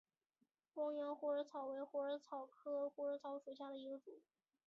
[0.73, 4.11] 光缘虎耳草为虎耳草科虎耳草属下的一个种。